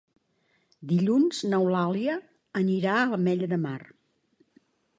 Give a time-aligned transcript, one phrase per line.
[0.91, 2.17] Dilluns n'Eulàlia
[2.63, 3.79] anirà a l'Ametlla de Mar.